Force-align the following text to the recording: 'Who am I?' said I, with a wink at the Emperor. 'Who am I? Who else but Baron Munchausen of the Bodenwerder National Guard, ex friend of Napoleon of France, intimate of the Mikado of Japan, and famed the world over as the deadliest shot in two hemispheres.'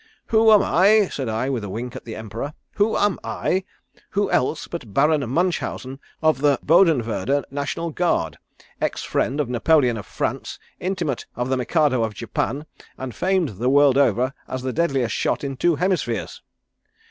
'Who 0.29 0.51
am 0.51 0.63
I?' 0.63 1.09
said 1.09 1.29
I, 1.29 1.51
with 1.51 1.63
a 1.63 1.69
wink 1.69 1.95
at 1.95 2.05
the 2.05 2.15
Emperor. 2.15 2.55
'Who 2.77 2.97
am 2.97 3.19
I? 3.23 3.63
Who 4.09 4.31
else 4.31 4.67
but 4.67 4.95
Baron 4.95 5.29
Munchausen 5.29 5.99
of 6.23 6.41
the 6.41 6.57
Bodenwerder 6.65 7.43
National 7.51 7.91
Guard, 7.91 8.39
ex 8.81 9.03
friend 9.03 9.39
of 9.39 9.47
Napoleon 9.47 9.97
of 9.97 10.07
France, 10.07 10.57
intimate 10.79 11.27
of 11.35 11.49
the 11.49 11.57
Mikado 11.57 12.01
of 12.01 12.15
Japan, 12.15 12.65
and 12.97 13.13
famed 13.13 13.49
the 13.59 13.69
world 13.69 13.95
over 13.99 14.33
as 14.47 14.63
the 14.63 14.73
deadliest 14.73 15.13
shot 15.13 15.43
in 15.43 15.55
two 15.55 15.75
hemispheres.' 15.75 16.41